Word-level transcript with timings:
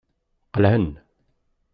Qelɛen. 0.53 0.89